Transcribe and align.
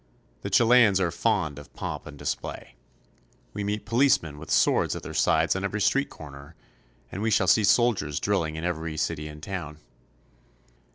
The 0.41 0.49
Chileans 0.49 0.99
are 0.99 1.11
fond 1.11 1.59
of 1.59 1.75
pomp 1.75 2.07
and 2.07 2.17
display. 2.17 2.73
We 3.53 3.63
meet 3.63 3.85
policemen 3.85 4.39
with 4.39 4.49
swords 4.49 4.95
at 4.95 5.03
their 5.03 5.13
sides 5.13 5.55
on 5.55 5.63
every 5.63 5.79
street 5.79 6.09
corner, 6.09 6.55
and 7.11 7.21
we 7.21 7.29
shall 7.29 7.45
see 7.45 7.63
soldiers 7.63 8.19
drilling 8.19 8.55
in 8.55 8.63
every 8.65 8.97
city 8.97 9.27
and 9.27 9.43
town. 9.43 9.77